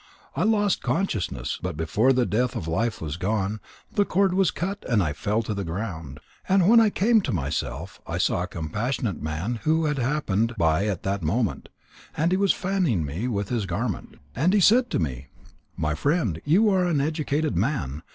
I 0.35 0.45
lost 0.45 0.81
consciousness, 0.81 1.59
but 1.61 1.77
before 1.77 2.11
the 2.11 2.25
breath 2.25 2.55
of 2.55 2.67
life 2.67 3.01
was 3.01 3.17
gone, 3.17 3.59
the 3.93 4.03
cord 4.03 4.33
was 4.33 4.49
cut 4.49 4.83
and 4.89 5.03
I 5.03 5.13
fell 5.13 5.43
to 5.43 5.53
the 5.53 5.63
ground. 5.63 6.19
And 6.49 6.67
when 6.67 6.79
I 6.79 6.89
came 6.89 7.21
to 7.21 7.31
myself, 7.31 8.01
I 8.07 8.17
saw 8.17 8.41
a 8.41 8.47
compassionate 8.47 9.21
man 9.21 9.59
who 9.61 9.85
had 9.85 9.99
happened 9.99 10.55
by 10.57 10.87
at 10.87 11.03
that 11.03 11.21
moment, 11.21 11.69
and 12.17 12.31
he 12.31 12.37
was 12.39 12.51
fanning 12.51 13.05
me 13.05 13.27
with 13.27 13.49
his 13.49 13.67
garment. 13.67 14.15
And 14.35 14.53
he 14.53 14.59
said 14.59 14.89
to 14.89 14.97
me: 14.97 15.27
My 15.77 15.93
friend, 15.93 16.41
you 16.45 16.67
are 16.71 16.87
an 16.87 16.99
educated 16.99 17.55
man. 17.55 18.01